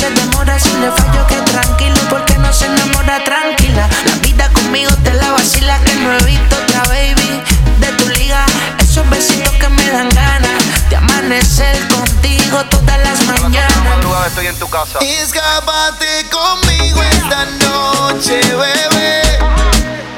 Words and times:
Se 0.00 0.10
demora. 0.10 0.58
Si 0.58 0.70
le 0.78 0.90
fallo, 0.92 1.26
que 1.26 1.36
tranquilo, 1.52 2.00
porque 2.08 2.36
no 2.38 2.50
se 2.52 2.66
enamora 2.66 3.22
tranquila. 3.22 3.86
La 4.06 4.14
vida 4.26 4.48
conmigo 4.52 4.90
te 5.04 5.12
la 5.12 5.32
vacila, 5.32 5.78
que 5.84 5.94
no 5.96 6.12
he 6.16 6.24
visto 6.24 6.56
otra 6.56 6.82
baby 6.84 7.42
de 7.82 7.88
tu 7.98 8.08
liga. 8.08 8.46
Esos 8.78 9.08
besitos 9.10 9.52
que 9.60 9.68
me 9.68 9.90
dan 9.90 10.08
ganas 10.08 10.58
de 10.88 10.96
amanecer 10.96 11.76
contigo 11.88 12.64
todas 12.70 12.98
las 13.04 13.26
La 13.26 13.32
mañanas. 13.34 13.84
madrugada 13.84 14.26
estoy 14.28 14.46
en 14.46 14.58
tu 14.58 14.68
casa. 14.70 14.98
Escápate 15.00 16.26
conmigo 16.30 17.02
esta 17.02 17.44
noche, 17.68 18.40
bebé. 18.40 19.22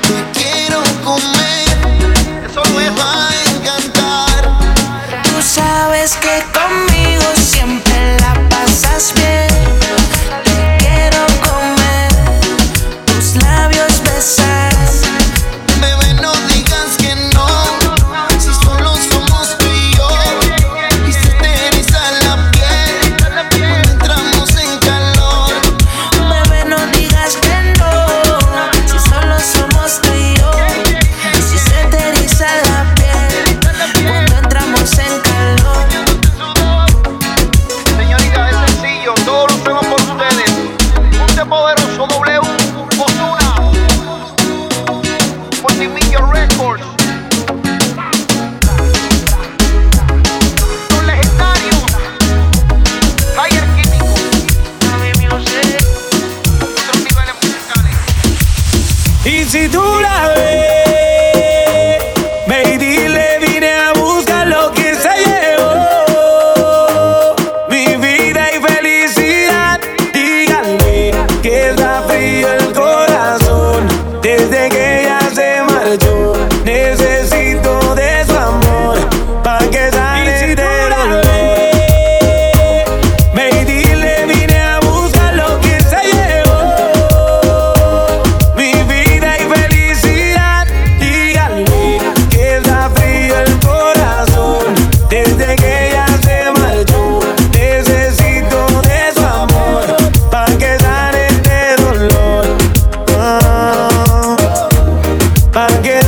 Te 0.03 0.39
quiero 0.39 0.81
comer. 1.03 1.32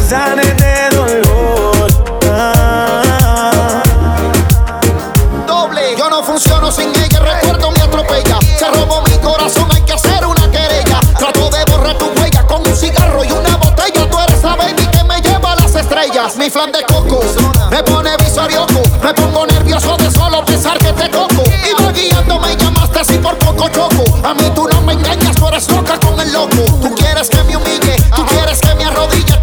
Sane 0.04 0.42
este 0.42 0.96
dolor. 0.96 1.88
Doble. 5.46 5.96
Yo 5.96 6.10
no 6.10 6.22
funciono 6.22 6.70
sin 6.70 6.90
ella. 6.90 7.20
Recuerdo 7.20 7.70
me 7.70 7.80
atropella. 7.80 8.38
Se 8.58 8.68
robó 8.68 9.02
mi 9.02 9.16
corazón. 9.18 9.68
Hay 9.72 9.82
que 9.82 9.94
hacer 9.94 10.26
una 10.26 10.50
querella. 10.50 11.00
Trato 11.18 11.50
de 11.50 11.64
borrar 11.70 11.96
tu 11.96 12.06
huella 12.20 12.46
con 12.46 12.66
un 12.66 12.76
cigarro 12.76 13.24
y 13.24 13.32
una 13.32 13.56
botella. 13.56 14.08
Tú 14.10 14.18
eres 14.18 14.42
la 14.42 14.56
baby 14.56 14.86
que 14.86 15.04
me 15.04 15.20
lleva 15.20 15.52
a 15.52 15.56
las 15.56 15.74
estrellas. 15.74 16.36
Mi 16.36 16.50
flan 16.50 16.72
de 16.72 16.82
coco 16.84 17.20
me 17.70 17.82
pone 17.82 18.10
visorioco. 18.18 18.82
Me 19.02 19.14
pongo 19.14 19.46
nervioso 19.46 19.96
de 19.96 20.10
solo 20.10 20.44
pensar 20.44 20.78
que 20.78 20.92
te 20.92 21.08
toco. 21.08 21.42
Iba 21.68 21.92
guiando, 21.92 22.38
me 22.40 22.56
llamaste 22.56 23.00
así 23.00 23.18
por 23.18 23.38
poco 23.38 23.68
choco. 23.68 24.04
A 24.26 24.34
mí 24.34 24.50
tú 24.54 24.68
no 24.70 24.80
me 24.82 24.92
engañas, 24.92 25.34
tú 25.36 25.48
eres 25.48 25.70
loca 25.70 25.98
con 26.00 26.20
el 26.20 26.32
loco. 26.32 26.62
Tú 26.82 26.94
quieres 26.94 27.28
que 27.28 27.42
me 27.44 27.56
humille, 27.56 27.96
tú 28.14 28.24
quieres 28.26 28.60
que 28.60 28.74
me 28.74 28.84
arrodille. 28.84 29.33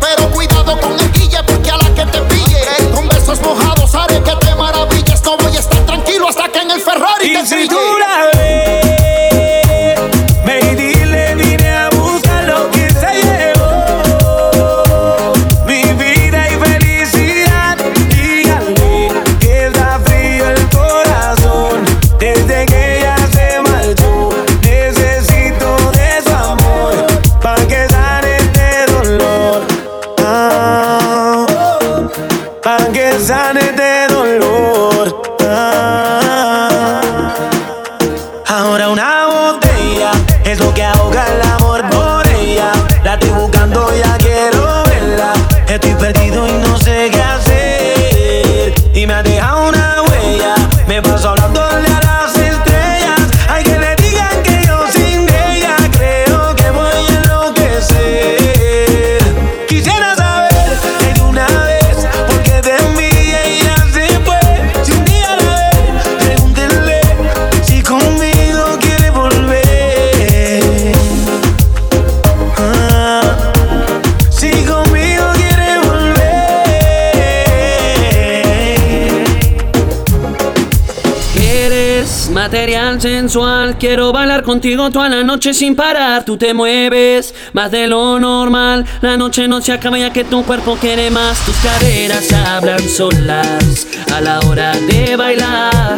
Material 82.51 82.99
sensual. 82.99 83.77
Quiero 83.77 84.11
bailar 84.11 84.43
contigo 84.43 84.91
toda 84.91 85.07
la 85.07 85.23
noche 85.23 85.53
sin 85.53 85.73
parar. 85.73 86.25
Tú 86.25 86.35
te 86.35 86.53
mueves 86.53 87.33
más 87.53 87.71
de 87.71 87.87
lo 87.87 88.19
normal. 88.19 88.85
La 88.99 89.15
noche 89.15 89.47
no 89.47 89.61
se 89.61 89.71
acaba 89.71 89.97
ya 89.97 90.11
que 90.11 90.25
tu 90.25 90.43
cuerpo 90.43 90.75
quiere 90.75 91.09
más. 91.11 91.39
Tus 91.45 91.55
caderas 91.55 92.29
hablan 92.33 92.81
solas 92.89 93.87
a 94.13 94.19
la 94.19 94.41
hora 94.41 94.73
de 94.73 95.15
bailar. 95.15 95.97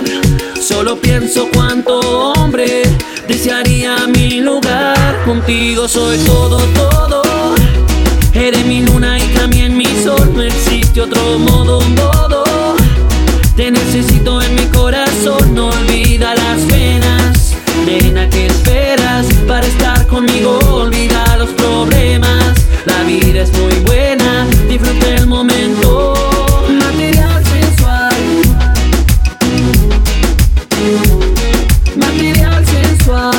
Solo 0.61 0.95
pienso 0.97 1.49
cuánto 1.51 1.99
hombre 2.33 2.83
desearía 3.27 4.05
mi 4.05 4.39
lugar. 4.39 5.23
Contigo 5.25 5.87
soy 5.87 6.19
todo, 6.19 6.59
todo. 6.75 7.23
Eres 8.31 8.63
mi 8.67 8.81
luna 8.85 9.17
y 9.17 9.23
también 9.33 9.75
mi 9.75 9.87
sol. 10.03 10.31
No 10.35 10.43
existe 10.43 11.01
otro 11.01 11.39
modo, 11.39 11.81
modo. 11.81 12.43
Te 13.55 13.71
necesito 13.71 14.39
en 14.39 14.53
mi 14.53 14.65
corazón, 14.67 15.55
no 15.55 15.69
olvida 15.69 16.02
es 23.21 23.51
muy 23.59 23.73
buena, 23.85 24.47
disfruta 24.67 25.15
el 25.15 25.27
momento. 25.27 26.13
Material 26.67 27.43
sensual. 27.45 28.13
Material 31.95 32.65
sensual. 32.65 33.35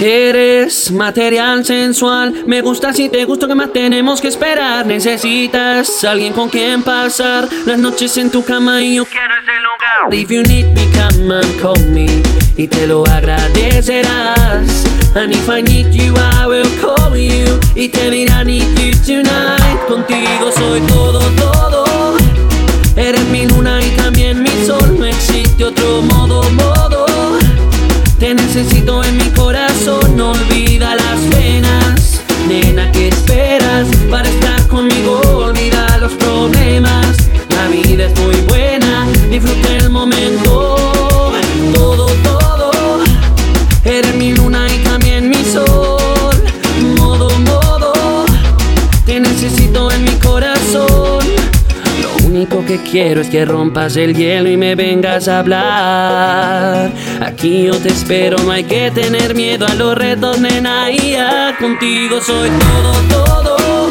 Eres 0.00 0.92
material 0.92 1.64
sensual, 1.64 2.44
me 2.46 2.60
gusta 2.62 2.92
si 2.92 3.08
te 3.08 3.24
gusto, 3.24 3.48
que 3.48 3.56
más 3.56 3.72
tenemos 3.72 4.20
que 4.20 4.28
esperar? 4.28 4.86
Necesitas 4.86 6.04
alguien 6.04 6.32
con 6.32 6.48
quien 6.48 6.84
pasar 6.84 7.48
las 7.66 7.78
noches 7.78 8.16
en 8.16 8.30
tu 8.30 8.44
cama 8.44 8.80
y 8.80 8.96
yo 8.96 9.04
quiero 9.06 9.34
ese 9.42 9.60
lugar. 9.60 10.14
If 10.14 10.30
you 10.30 10.42
need 10.44 10.66
me, 10.72 10.86
come 10.92 11.34
and 11.34 11.60
call 11.60 11.76
me 11.90 12.37
y 12.58 12.66
te 12.66 12.86
lo 12.88 13.06
agradecerás. 13.06 14.84
And 15.14 15.32
if 15.32 15.48
I 15.48 15.62
need 15.62 15.94
you, 15.94 16.12
I 16.16 16.46
will 16.46 16.68
call 16.80 17.16
you 17.16 17.58
y 17.74 17.88
te 17.88 18.10
diré 18.10 18.32
I 18.32 18.44
need 18.44 18.78
you 18.78 18.92
tonight. 19.06 19.78
Contigo 19.86 20.50
soy 20.54 20.80
todo, 20.82 21.20
todo. 21.36 22.16
Eres 22.96 23.24
mi 23.26 23.46
luna 23.46 23.80
y 23.80 23.90
también 23.96 24.42
mi 24.42 24.50
sol, 24.66 24.98
no 24.98 25.06
existe 25.06 25.64
otro 25.64 26.02
modo, 26.02 26.42
modo. 26.50 27.06
Te 28.18 28.34
necesito 28.34 29.04
quiero 52.90 53.20
es 53.20 53.28
que 53.28 53.44
rompas 53.44 53.96
el 53.96 54.14
hielo 54.14 54.48
y 54.48 54.56
me 54.56 54.74
vengas 54.74 55.28
a 55.28 55.40
hablar. 55.40 56.92
Aquí 57.20 57.64
yo 57.64 57.76
te 57.76 57.88
espero, 57.88 58.38
no 58.38 58.50
hay 58.50 58.64
que 58.64 58.90
tener 58.90 59.34
miedo 59.34 59.66
a 59.66 59.74
los 59.74 59.96
retos, 59.96 60.40
nena. 60.40 60.90
Y 60.90 61.12
ya 61.12 61.56
contigo 61.58 62.20
soy 62.20 62.50
todo, 62.50 62.92
todo. 63.08 63.88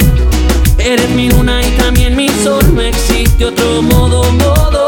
Eres 0.77 1.09
mi 1.09 1.29
luna 1.29 1.61
y 1.61 1.71
también 1.77 2.15
mi 2.15 2.29
sol, 2.29 2.63
no 2.73 2.81
existe 2.81 3.45
otro 3.45 3.81
modo, 3.81 4.23
modo. 4.31 4.87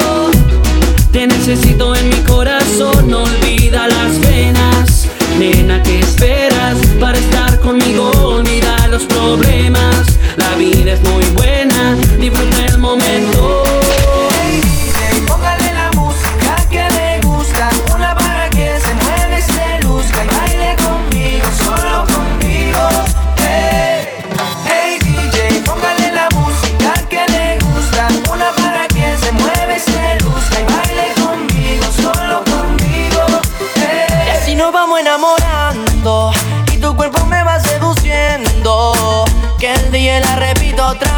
Te 1.11 1.27
necesito 1.27 1.95
en 1.95 2.09
mi 2.09 2.21
corazón, 2.23 3.09
no 3.09 3.23
olvida 3.23 3.87
las 3.87 4.11
penas. 4.25 5.07
Nena, 5.37 5.81
¿qué 5.83 5.99
esperas 5.99 6.77
para 6.99 7.17
estar 7.17 7.59
conmigo? 7.59 8.11
Olvida 8.23 8.87
los 8.87 9.03
problemas. 9.03 10.05
La 10.37 10.55
vida 10.55 10.93
es 10.93 11.01
muy 11.01 11.25
buena, 11.35 11.95
disfruta 12.19 12.65
el 12.65 12.77
momento. 12.77 13.78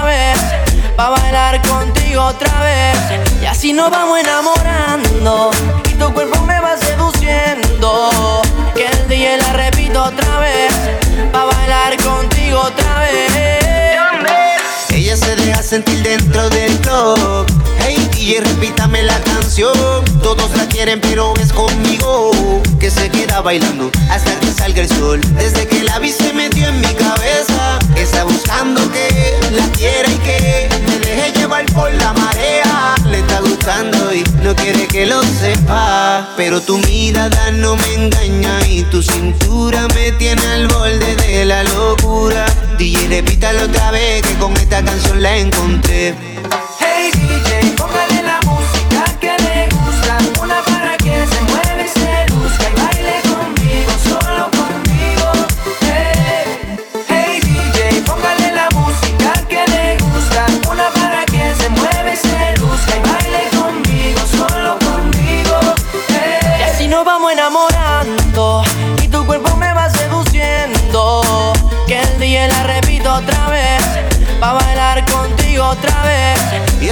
Vez. 0.04 0.38
Pa' 0.96 1.10
bailar 1.10 1.62
contigo 1.68 2.24
otra 2.26 2.62
vez 2.62 2.98
Y 3.42 3.46
así 3.46 3.74
nos 3.74 3.90
vamos 3.90 4.20
enamorando 4.20 5.50
Y 5.90 5.94
tu 5.96 6.14
cuerpo 6.14 6.42
me 6.46 6.60
va 6.60 6.78
seduciendo 6.78 8.42
Que 8.76 8.86
el 8.86 9.08
día 9.08 9.38
la 9.38 9.54
repito 9.54 10.04
otra 10.04 10.40
vez 10.40 10.74
Pa' 11.32 11.46
bailar 11.46 11.98
contigo 12.04 12.60
otra 12.60 13.00
vez 13.00 14.86
Ella 14.90 15.18
se 15.18 15.36
deja 15.36 15.64
sentir 15.64 16.04
dentro 16.04 16.50
del 16.50 16.78
club. 16.82 17.48
DJ, 18.22 18.40
repítame 18.42 19.02
la 19.02 19.20
canción. 19.22 19.74
Todos 20.22 20.56
la 20.56 20.68
quieren, 20.68 21.02
pero 21.02 21.34
es 21.42 21.52
conmigo 21.52 22.30
que 22.80 22.92
se 22.92 23.10
queda 23.10 23.42
bailando 23.42 23.90
hasta 24.12 24.40
que 24.40 24.52
salga 24.52 24.84
el 24.84 24.90
sol. 24.90 25.20
Desde 25.38 25.68
que 25.68 25.82
la 25.84 25.98
vi 25.98 26.12
se 26.12 26.32
metió 26.32 26.68
en 26.68 26.82
mi 26.82 26.94
cabeza. 26.94 27.80
Está 27.96 28.24
buscando 28.24 28.80
que 28.92 29.40
la 29.50 29.66
quiera 29.72 30.08
y 30.08 30.18
que 30.20 30.70
me 30.86 31.00
deje 31.00 31.32
llevar 31.32 31.66
por 31.74 31.92
la 31.96 32.14
marea. 32.14 32.94
Le 33.10 33.22
está 33.22 33.40
gustando 33.40 34.14
y 34.14 34.24
no 34.44 34.56
quiere 34.56 34.86
que 34.86 35.08
lo 35.08 35.24
sepa. 35.24 36.30
Pero 36.38 36.62
tu 36.62 36.78
mirada 36.78 37.50
no 37.50 37.76
me 37.76 37.94
engaña 37.96 38.68
y 38.68 38.84
tu 38.84 39.02
cintura 39.02 39.88
me 39.96 40.12
tiene 40.12 40.46
al 40.46 40.68
borde 40.68 41.16
de 41.16 41.44
la 41.46 41.64
locura. 41.64 42.46
DJ, 42.78 43.08
repítalo 43.08 43.64
otra 43.64 43.90
vez 43.90 44.22
que 44.22 44.36
con 44.36 44.56
esta 44.58 44.86
canción 44.86 45.24
la 45.24 45.38
encontré. 45.38 46.14
Hey 46.80 47.12
DJ, 47.14 47.76
póngale 47.78 48.11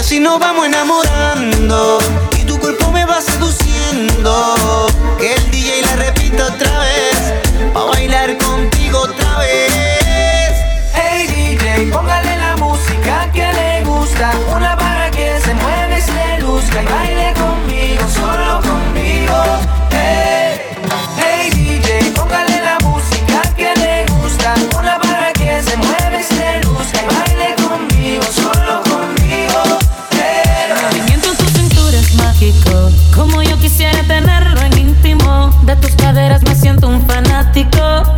Y 0.10 0.14
así 0.14 0.20
nos 0.22 0.40
vamos 0.40 0.66
enamorando 0.66 2.00
Y 2.40 2.44
tu 2.44 2.58
cuerpo 2.58 2.92
me 2.92 3.06
va 3.06 3.22
seduciendo 3.22 4.88
Que 5.20 5.36
el 5.36 5.52
DJ 5.52 5.84
la 5.84 5.96
repita 5.98 6.48
otra 6.48 6.80
vez 6.80 7.34
Pa' 7.72 7.84
bailar 7.84 8.36
contigo 8.40 9.02
otra 9.02 9.38
vez. 9.38 10.56
Hey 10.96 11.28
DJ, 11.28 11.92
póngale 11.92 12.38
la 12.38 12.58
música 12.58 13.30
que 13.32 13.54
le 13.54 13.84
gusta 13.84 14.32
Una 14.56 14.76
para 14.76 15.12
que 15.12 15.40
se 15.42 15.54
mueve, 15.54 16.02
se 16.02 16.42
luzca 16.42 16.82
y 16.82 16.86
baile 16.88 17.39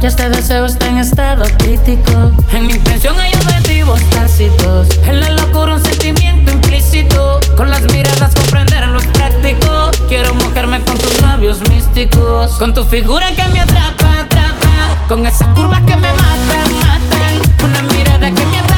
Ya 0.02 0.08
este 0.08 0.30
deseo 0.30 0.66
está 0.66 0.88
en 0.88 0.98
estado 0.98 1.44
crítico. 1.60 2.32
En 2.52 2.66
mi 2.66 2.74
intención 2.74 3.20
hay 3.20 3.32
objetivos 3.36 4.00
tácitos. 4.10 4.88
En 5.06 5.20
la 5.20 5.30
locura 5.30 5.76
un 5.76 5.84
sentimiento 5.84 6.52
implícito. 6.52 7.40
Con 7.56 7.70
las 7.70 7.84
miradas 7.84 8.34
comprender 8.34 8.88
lo 8.88 9.00
práctico. 9.00 9.92
Quiero 10.10 10.34
mojarme 10.34 10.82
con 10.82 10.98
tus 10.98 11.22
labios 11.22 11.62
místicos. 11.70 12.54
Con 12.54 12.74
tu 12.74 12.84
figura 12.84 13.28
que 13.36 13.44
me 13.50 13.60
atrapa, 13.60 14.22
atrapa. 14.22 15.06
Con 15.08 15.24
esas 15.28 15.48
curvas 15.50 15.82
que 15.82 15.96
me 15.96 16.12
matan, 16.14 16.74
matan. 16.80 17.64
Una 17.64 17.82
mirada 17.94 18.32
que 18.32 18.46
me 18.48 18.58
ataca, 18.58 18.71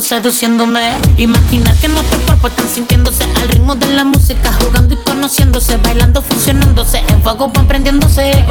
seduciéndome. 0.00 0.92
Imaginar 1.16 1.76
que 1.76 1.88
nuestros 1.88 2.20
cuerpos 2.22 2.50
están 2.50 2.68
sintiéndose 2.68 3.24
al 3.24 3.48
ritmo 3.48 3.74
de 3.74 3.86
la 3.88 4.04
música, 4.04 4.52
jugando 4.60 4.94
y 4.94 4.96
conociéndose, 4.98 5.76
bailando, 5.78 6.22
funcionándose, 6.22 7.02
en 7.08 7.22
fuego 7.22 7.50
van 7.54 7.66
prendiéndose. 7.66 8.44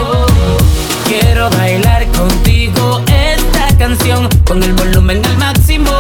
quiero 1.08 1.50
bailar 1.52 2.08
contigo 2.12 3.02
esta 3.08 3.78
canción 3.78 4.30
con 4.46 4.64
el 4.64 4.74
volumen 4.74 5.26
al 5.26 5.38
máximo 5.38 5.92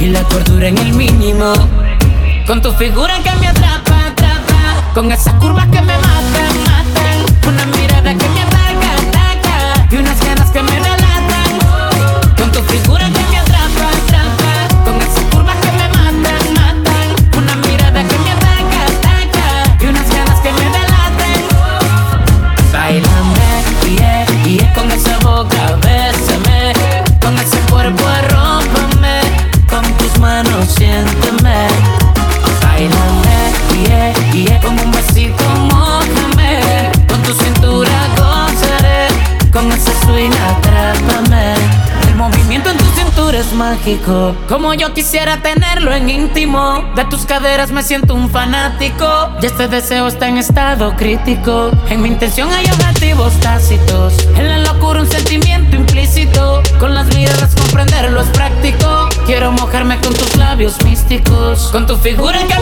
y 0.00 0.06
la 0.06 0.22
cordura 0.24 0.68
en 0.68 0.78
el 0.78 0.92
mínimo. 0.94 1.52
Con 2.46 2.62
tu 2.62 2.72
figura 2.72 3.14
que 3.22 3.30
me 3.40 3.48
atrapa, 3.48 4.06
atrapa, 4.06 4.92
con 4.94 5.12
esas 5.12 5.34
curvas 5.34 5.66
que 5.66 5.80
me 5.82 5.96
matan, 5.98 6.54
matan, 6.64 7.38
mágico, 43.58 44.34
como 44.48 44.72
yo 44.72 44.94
quisiera 44.94 45.42
tenerlo 45.42 45.92
en 45.92 46.08
íntimo. 46.08 46.84
De 46.94 47.04
tus 47.06 47.26
caderas 47.26 47.72
me 47.72 47.82
siento 47.82 48.14
un 48.14 48.30
fanático, 48.30 49.06
y 49.42 49.46
este 49.46 49.66
deseo 49.66 50.06
está 50.06 50.28
en 50.28 50.38
estado 50.38 50.94
crítico. 50.96 51.70
En 51.90 52.00
mi 52.00 52.08
intención 52.08 52.50
hay 52.52 52.66
objetivos 52.66 53.32
tácitos, 53.40 54.14
en 54.36 54.48
la 54.48 54.58
locura 54.58 55.00
un 55.00 55.10
sentimiento 55.10 55.76
implícito. 55.76 56.62
Con 56.78 56.94
las 56.94 57.12
miradas 57.14 57.54
comprenderlo 57.56 58.20
es 58.20 58.28
práctico. 58.28 59.08
Quiero 59.26 59.50
mojarme 59.50 59.98
con 59.98 60.14
tus 60.14 60.36
labios 60.36 60.80
místicos, 60.84 61.68
con 61.72 61.86
tu 61.86 61.96
figura 61.96 62.38
que 62.46 62.57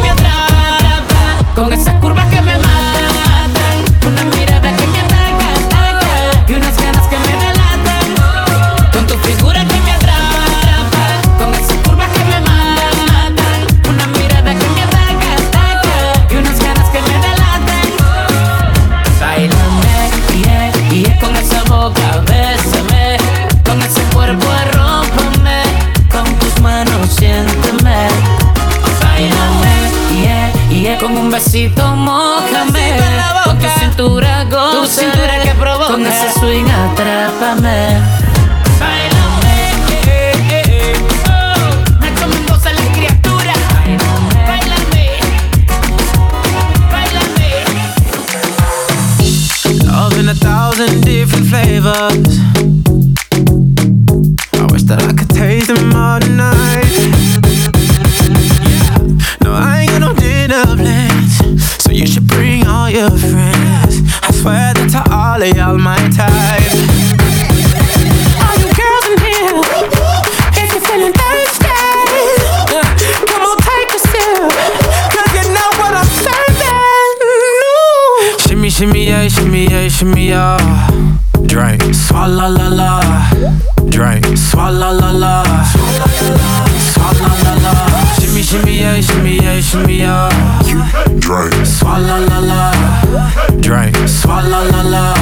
La 94.37 94.43
la. 94.43 94.63
La 94.65 94.83
la. 94.83 95.15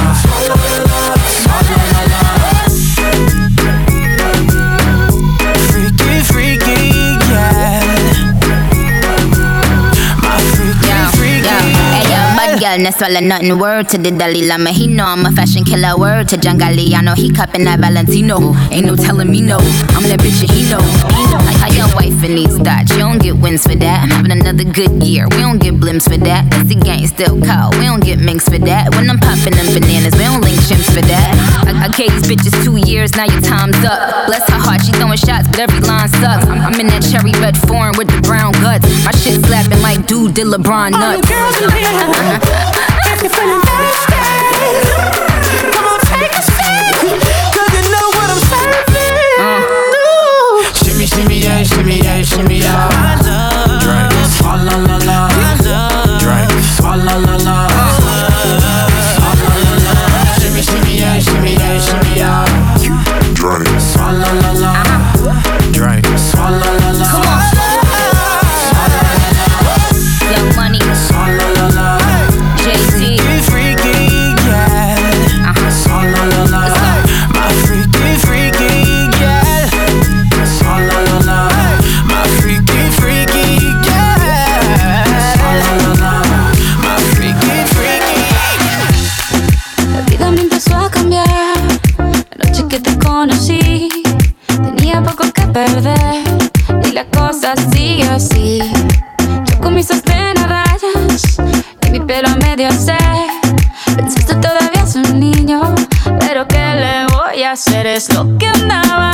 Freaky, 5.71 6.19
freaky, 6.23 6.91
yeah. 7.31 7.79
My 10.21 10.35
freaky, 10.51 10.91
freaky. 11.15 11.47
hey 11.95 12.03
yo, 12.11 12.19
bad 12.35 12.59
girl, 12.59 12.77
no 12.83 12.91
swallow 12.91 13.21
nothing. 13.21 13.57
Word 13.57 13.87
to 13.89 13.97
the 13.97 14.11
Dalai 14.11 14.47
Lama, 14.47 14.71
he 14.71 14.87
know 14.87 15.05
I'm 15.05 15.25
a 15.25 15.31
fashion 15.31 15.63
killer. 15.63 15.97
Word 15.97 16.27
to 16.29 16.37
John 16.37 16.59
Galliano, 16.59 17.15
he 17.15 17.31
cupping 17.31 17.63
that 17.63 17.79
Valentino. 17.79 18.53
Ain't 18.69 18.85
no 18.85 18.95
telling 18.97 19.31
me 19.31 19.41
no, 19.41 19.59
I'm 19.95 20.03
that 20.11 20.19
bitch 20.19 20.41
and 20.41 20.51
he 20.51 20.69
know. 20.69 21.14
Like 21.43 21.57
how 21.57 21.71
your 21.71 21.89
wife 21.95 22.23
in 22.23 22.35
these 22.35 22.57
thoughts, 22.57 22.91
you 22.91 22.99
don't 22.99 23.19
get 23.21 23.35
wins 23.35 23.63
for 23.63 23.75
that. 23.75 24.03
I'm 24.03 24.09
having 24.09 24.31
another 24.31 24.63
good 24.63 25.03
year, 25.03 25.27
we 25.29 25.37
don't 25.43 25.59
get 25.59 25.75
blimps 25.75 26.07
for 26.07 26.17
that. 26.17 26.49
That's 26.49 26.69
the 26.69 26.75
gang 26.75 27.05
still 27.07 27.35
cold, 27.41 27.75
we 27.75 27.85
don't 27.85 28.03
get 28.03 28.19
minks 28.19 28.45
for 28.47 28.59
that. 28.59 28.93
When 28.95 29.09
I'm 29.09 29.19
popping 29.19 29.55
them 29.55 29.67
bananas, 29.73 30.13
we 30.15 30.23
don't 30.23 30.41
link 30.41 30.59
chimps 30.65 30.87
for 30.93 31.03
that. 31.03 31.31
I, 31.67 31.85
I 31.85 31.87
gave 31.89 32.11
these 32.15 32.27
bitches 32.29 32.55
two 32.63 32.77
years, 32.77 33.15
now 33.15 33.25
your 33.25 33.41
time's 33.41 33.77
up. 33.83 34.27
Bless 34.27 34.47
her 34.49 34.59
heart, 34.59 34.81
she 34.85 34.91
throwing 34.93 35.17
shots, 35.17 35.47
but 35.47 35.59
every 35.59 35.81
line 35.81 36.09
sucks. 36.21 36.45
I'm, 36.47 36.61
I'm 36.61 36.79
in 36.79 36.87
that 36.87 37.03
cherry 37.03 37.33
red 37.43 37.57
foreign 37.67 37.97
with 37.97 38.07
the 38.07 38.21
brown 38.21 38.53
guts. 38.63 38.87
My 39.03 39.11
shit 39.11 39.43
slapping 39.45 39.81
like 39.81 40.07
dude 40.07 40.33
did 40.33 40.47
LeBron 40.47 40.91
nuts. 40.91 41.03
All 41.03 41.19
nuts. 41.19 41.29
girls 41.29 41.57
in 41.61 41.69
here, 41.75 42.39
if 43.11 43.21
you're 43.21 43.33
feeling 43.33 43.61
thirsty, 43.61 45.24
shimmy, 51.85 52.03
yeah, 52.03 52.21
shimmy, 52.23 52.57
yeah, 52.57 53.24
medio 102.55 102.71
se. 102.71 102.95
Pensaste 103.97 104.35
todavía 104.35 104.83
es 104.83 104.95
un 104.95 105.19
niño, 105.19 105.61
pero 106.19 106.47
¿qué 106.47 106.57
le 106.57 107.05
voy 107.13 107.43
a 107.43 107.51
hacer? 107.51 107.85
Es 107.85 108.13
lo 108.13 108.37
que 108.37 108.47
andaba 108.47 109.04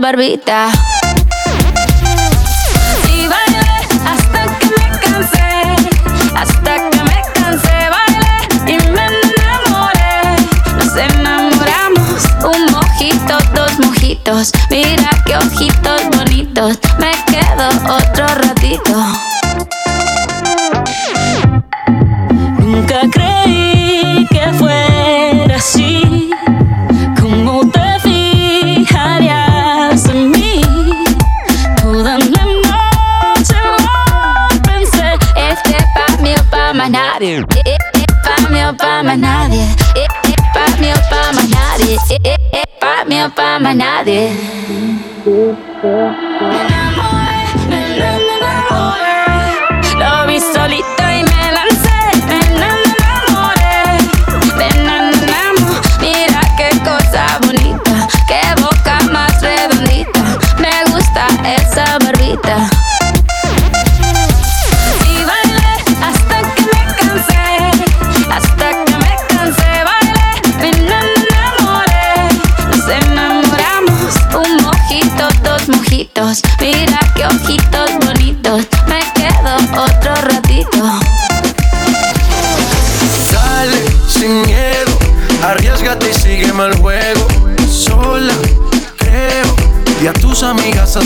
barbita. 0.00 0.70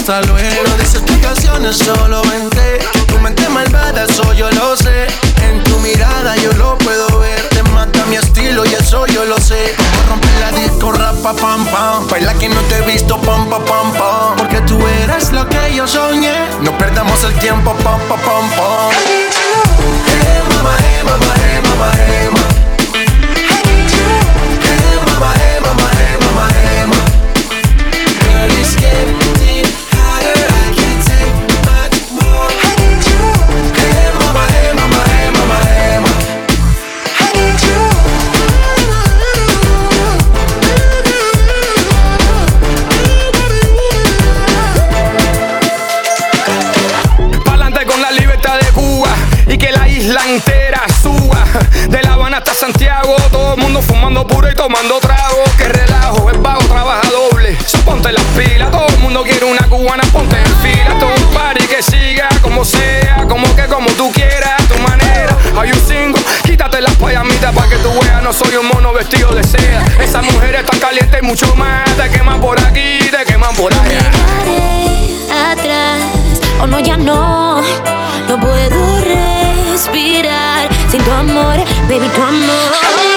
hasta 0.09 0.27
luego. 0.33 0.77
De 0.77 0.83
explicaciones 0.83 1.77
solo 1.77 2.23
vente. 2.23 2.79
Tu 3.09 3.19
mente 3.19 3.47
malvada, 3.51 4.05
eso 4.05 4.33
yo 4.33 4.51
lo 4.53 4.75
sé. 4.77 5.07
En 5.43 5.63
tu 5.65 5.79
mirada 5.81 6.35
yo 6.37 6.51
lo 6.53 6.79
puedo 6.79 7.19
ver. 7.19 7.41
Te 7.51 7.63
mata 7.65 8.07
mi 8.07 8.17
estilo 8.17 8.65
y 8.65 8.73
eso 8.73 9.07
yo 9.07 9.27
lo 9.27 9.39
sé. 9.39 9.75
Rompe 10.09 10.29
la 10.41 10.51
disco, 10.53 10.93
rapa, 10.93 11.35
pam, 11.35 11.67
pam. 11.67 12.09
Baila 12.09 12.33
que 12.35 12.49
no 12.49 12.61
te 12.63 12.79
he 12.79 12.83
visto, 12.83 13.21
pam, 13.21 13.51
pam, 13.51 13.63
pam, 13.65 13.93
pam. 13.93 14.37
Porque 14.37 14.61
tú 14.63 14.79
eres 15.03 15.31
lo 15.31 15.47
que 15.47 15.75
yo 15.75 15.87
soñé. 15.87 16.33
No 16.63 16.77
perdamos 16.79 17.23
el 17.25 17.35
tiempo, 17.35 17.75
pam, 17.85 18.01
pam, 18.09 18.19
pam. 18.21 18.51
mucho 71.29 71.55
más. 71.57 71.85
Te 71.97 72.09
queman 72.09 72.41
por 72.41 72.59
aquí, 72.59 72.99
te 73.11 73.25
queman 73.27 73.55
por 73.55 73.73
allá. 73.73 74.11
No 75.29 75.51
atrás, 75.51 76.03
o 76.59 76.63
oh 76.63 76.67
no, 76.67 76.81
ya 76.81 76.97
no. 76.97 77.61
No 78.29 78.41
puedo 78.41 79.01
respirar 79.01 80.69
sin 80.91 81.03
tu 81.03 81.11
amor, 81.13 81.57
baby, 81.89 82.09
tu 82.15 82.23
amor. 82.23 83.08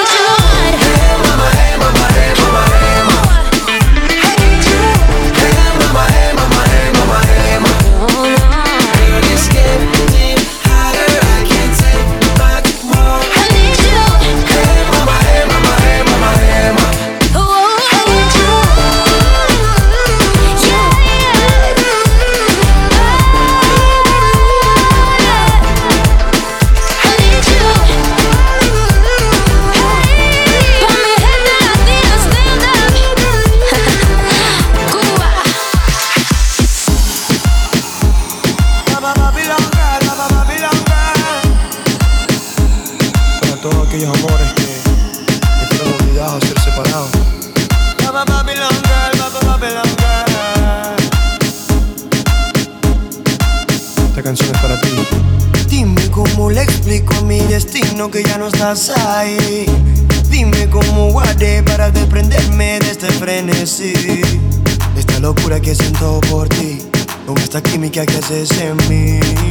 Hasta 67.53 67.69
química 67.69 68.05
que 68.05 68.15
haces 68.15 68.49
en 68.61 68.77
mí 68.87 69.50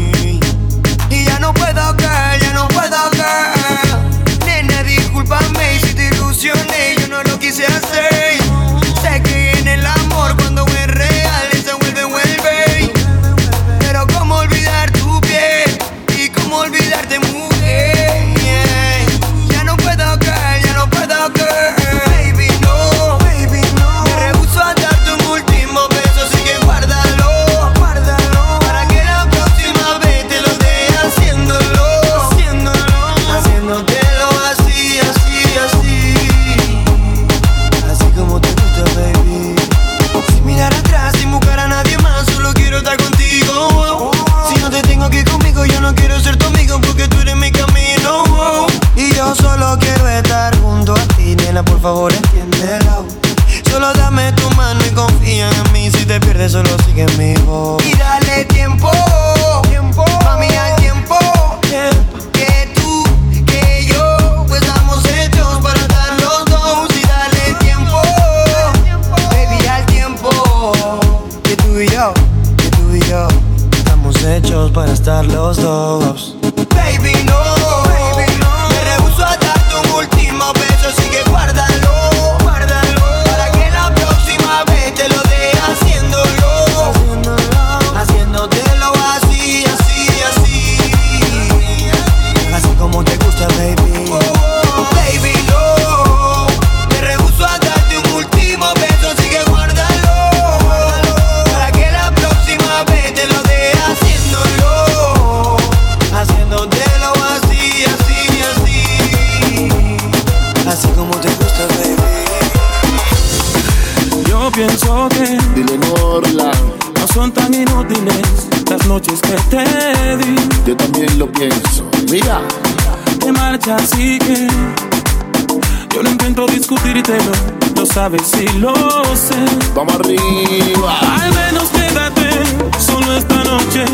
sabes 127.93 128.23
si 128.25 128.47
lo 128.59 128.75
sé. 129.15 129.35
Vamos 129.75 129.95
arriba. 129.95 130.99
Al 131.23 131.33
menos 131.35 131.69
quédate 131.71 132.31
solo 132.79 133.17
esta 133.17 133.43
noche. 133.45 133.85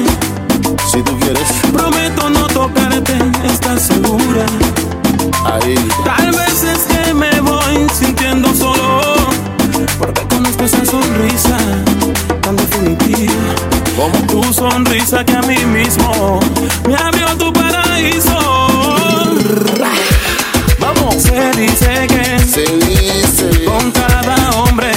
Si 0.90 1.02
tú 1.02 1.18
quieres. 1.18 1.48
Prometo 1.72 2.30
no 2.30 2.46
tocarte, 2.48 3.16
estás 3.44 3.82
segura. 3.82 4.44
Ahí. 5.44 5.76
Tal 6.04 6.30
vez 6.32 6.62
es 6.62 6.80
que 6.84 7.14
me 7.14 7.40
voy 7.40 7.86
sintiendo 7.98 8.52
solo. 8.54 9.14
Porque 9.98 10.22
conozco 10.28 10.64
esa 10.64 10.84
sonrisa 10.84 11.56
tan 12.42 12.56
definitiva. 12.56 13.32
Como 13.96 14.18
tu 14.26 14.52
sonrisa 14.52 15.24
que 15.24 15.32
a 15.36 15.42
mí 15.42 15.58
mismo 15.66 16.40
me 16.86 16.96
abrió 16.96 17.36
tu 17.36 17.52
paraíso. 17.52 18.36
Se 21.18 21.50
dice 21.60 22.06
que. 22.06 22.38
Se 22.38 22.64
dice. 22.86 23.64
Con 23.64 23.90
cada 23.90 24.50
hombre 24.52 24.90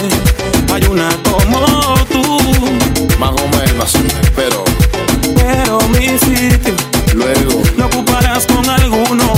hay 0.71 0.83
una 0.85 1.09
como 1.23 1.95
tú. 2.11 2.37
Más 3.17 3.31
o 3.31 3.47
menos, 3.57 3.93
pero. 4.35 4.63
Pero 5.35 5.79
mi 5.89 6.07
sitio. 6.19 6.75
Luego. 7.13 7.63
Lo 7.77 7.87
ocuparás 7.87 8.45
con 8.45 8.69
alguno. 8.69 9.28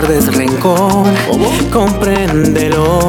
guardes 0.00 0.32
rencor. 0.32 1.12
¿Cómo? 1.28 1.50
Compréndelo. 1.72 3.00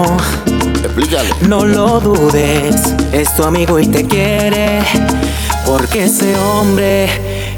Explícale. 0.84 1.30
No 1.47 1.63
lo 1.63 1.99
dudes, 1.99 2.95
es 3.12 3.36
tu 3.36 3.43
amigo 3.43 3.80
y 3.80 3.86
te 3.86 4.08
quiere. 4.08 4.82
Porque 5.67 6.06
ese 6.06 6.36
hombre, 6.36 7.08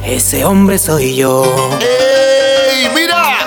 ese 0.06 0.44
hombre 0.44 0.78
soy 0.78 1.16
yo. 1.16 1.46
¡Ey! 1.80 2.90
Mira, 2.94 3.38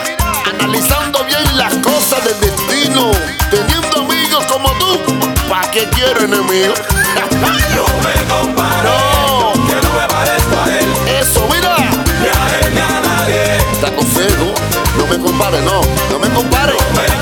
analizando 0.58 1.22
bien 1.26 1.58
las 1.58 1.74
cosas 1.74 2.24
del 2.24 2.40
destino, 2.40 3.10
teniendo 3.50 4.10
amigos 4.10 4.44
como 4.46 4.70
tú, 4.78 4.98
¿para 5.50 5.70
qué 5.70 5.86
quiero 5.90 6.20
enemigos? 6.20 6.80
Yo 7.74 7.84
me 8.02 8.14
comparo. 8.32 9.03
no 15.04 15.18
me 15.18 15.22
compare, 15.22 15.60
no, 15.62 15.80
no 16.10 16.18
me 16.18 16.28
compare. 16.30 17.13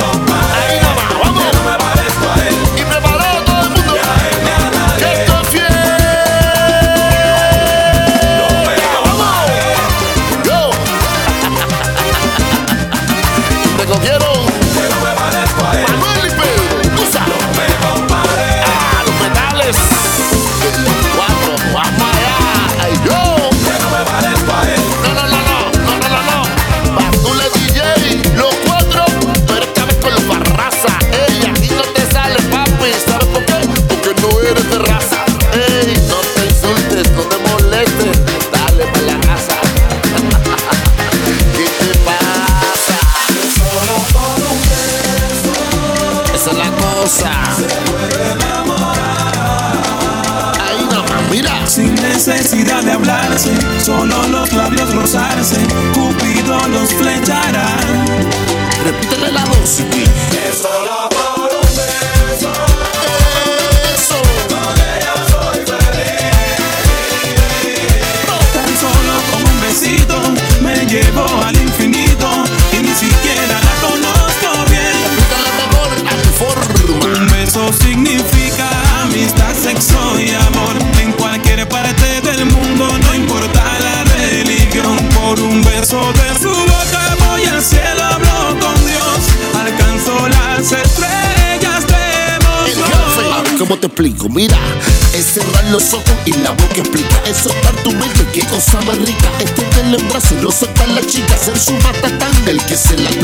que 102.73 102.79
se 102.79 102.97
la. 102.97 103.11
Tú 103.11 103.19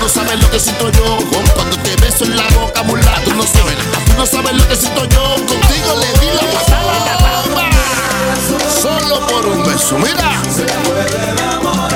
no 0.00 0.08
sabes 0.08 0.40
lo 0.40 0.50
que 0.50 0.58
siento 0.58 0.90
yo 0.92 1.16
con 1.16 1.46
cuando 1.54 1.76
te 1.78 1.94
beso 1.96 2.24
en 2.24 2.36
la 2.36 2.48
boca, 2.58 2.82
mula, 2.82 3.22
tú 3.24 3.34
no 3.34 3.42
sabes. 3.42 3.76
Tú 4.06 4.12
no 4.16 4.24
sabes 4.24 4.54
lo 4.54 4.66
que 4.66 4.76
siento 4.76 5.04
yo 5.04 5.36
contigo, 5.46 5.94
le 6.00 6.12
di 6.20 6.26
la 6.34 6.40
pasada 6.58 7.04
la 7.04 7.18
palma. 7.18 7.70
Solo 8.80 9.26
por 9.26 9.46
un 9.46 9.62
beso, 9.64 9.98
mira. 9.98 10.40
Se 10.54 10.64
puede 10.88 11.30
enamorar. 11.32 11.90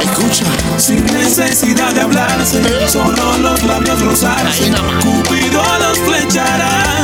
Escucha. 0.00 0.44
Sin 0.78 1.04
necesidad 1.06 1.92
de 1.92 2.00
hablarse, 2.02 2.60
eh. 2.60 2.88
solo 2.88 3.38
los 3.38 3.62
labios 3.64 4.00
rozarse. 4.00 4.70
Cupido 5.02 5.62
los 5.80 5.98
flechará 5.98 7.03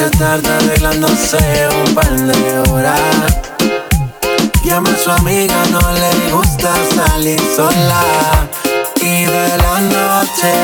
se 0.00 0.10
tarda 0.16 0.56
arreglándose 0.56 1.68
un 1.84 1.94
par 1.94 2.10
de 2.10 2.70
horas. 2.70 3.00
Llama 4.64 4.88
a 4.88 4.96
su 4.96 5.10
amiga, 5.10 5.62
no 5.70 5.80
le 5.92 6.32
gusta 6.32 6.72
salir 6.94 7.38
sola. 7.54 8.02
Y 8.96 9.26
de 9.26 9.48
la 9.58 9.80
noche, 9.94 10.54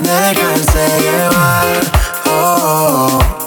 dejarse 0.00 0.84
llevar. 1.02 1.66
oh. 2.28 2.30
oh, 2.30 3.18
oh. 3.40 3.45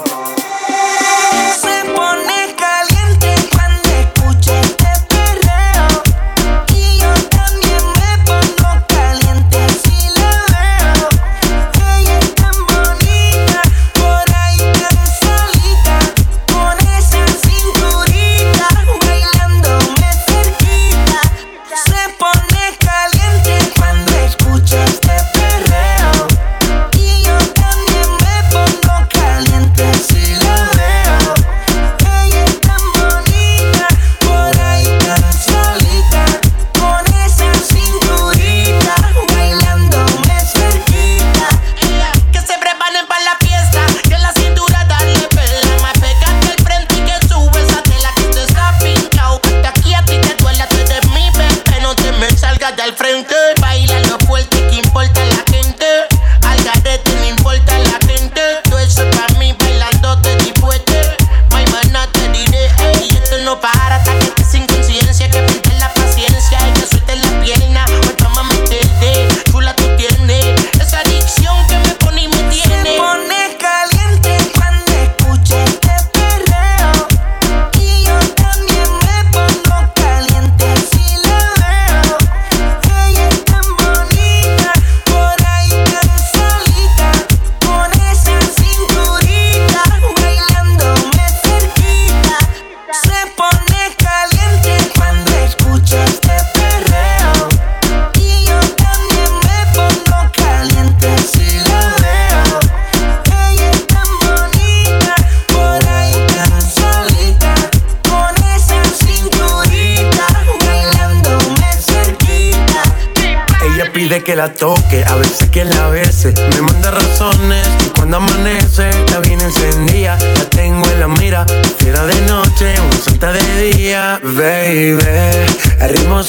que 115.60 115.74
la 115.74 115.88
bese. 115.88 116.32
Me 116.54 116.62
manda 116.62 116.90
razones 116.90 117.66
cuando 117.96 118.16
amanece. 118.18 118.90
La 119.10 119.20
bien 119.20 119.40
encendida, 119.40 120.18
la 120.18 120.44
tengo 120.50 120.86
en 120.90 121.00
la 121.00 121.08
mira. 121.08 121.46
Fiera 121.78 122.04
de 122.06 122.20
noche, 122.22 122.74
una 122.80 122.96
santa 122.96 123.32
de 123.32 123.72
día, 123.72 124.20
baby. 124.22 125.46
El 125.80 125.88
ritmo 125.90 126.22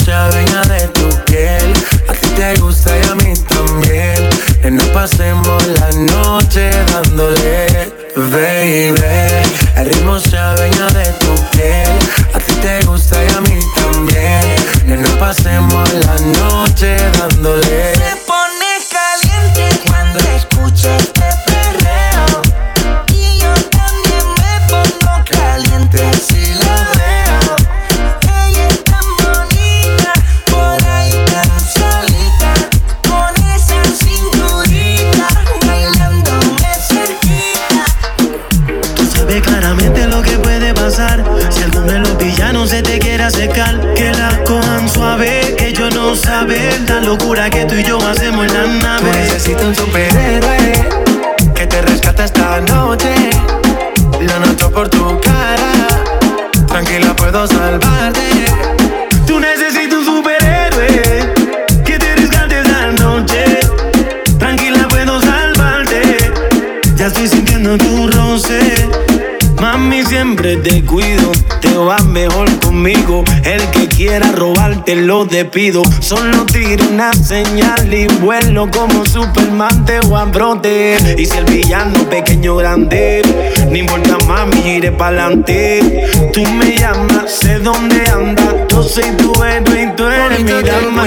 Quiera 74.11 74.29
robarte 74.33 74.93
lo 74.93 75.23
despido. 75.23 75.83
Solo 76.01 76.45
tiro 76.45 76.85
una 76.91 77.13
señal 77.13 77.93
y 77.93 78.07
vuelo 78.19 78.69
como 78.69 79.05
Superman 79.05 79.85
te 79.85 80.01
voy 80.01 80.21
a 80.21 80.29
proteger. 80.29 81.17
Y 81.17 81.25
si 81.25 81.37
el 81.37 81.45
villano 81.45 82.09
pequeño 82.09 82.57
grande, 82.57 83.21
no 83.69 83.73
importa 83.73 84.17
mami, 84.27 84.67
iré 84.67 84.91
pa'lante. 84.91 86.09
Tú 86.33 86.43
me 86.43 86.75
llamas, 86.75 87.31
sé 87.39 87.59
dónde 87.59 88.03
andas. 88.13 88.53
Yo 88.67 88.83
soy 88.83 89.11
tu 89.15 89.31
héroe 89.45 89.83
y 89.83 89.95
tú 89.95 90.05
eres 90.05 90.43
mi 90.43 90.51
alma. 90.51 91.05